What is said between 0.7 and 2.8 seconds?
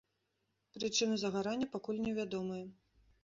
Прычыны загарання пакуль не вядомая.